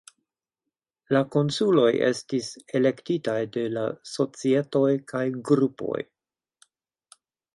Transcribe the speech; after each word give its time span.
La 1.15 1.19
konsuloj 1.35 1.89
estis 2.07 2.47
elektitaj 2.79 3.37
de 3.57 3.65
la 3.75 3.83
societoj 4.13 4.87
kaj 5.13 5.23
grupoj. 5.51 6.01